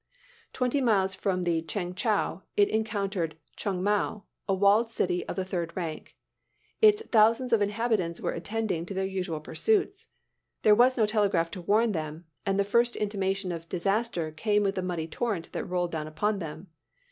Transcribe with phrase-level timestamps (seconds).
[0.51, 6.15] "Twenty miles from Cheng Chou it encountered Chungmou, a walled city of the third rank.
[6.81, 10.07] Its thousands of inhabitants were attending to their usual pursuits.
[10.63, 14.73] There was no telegraph to warn them, and the first intimation of disaster came with
[14.73, 16.69] the muddy torrent that rolled down upon them.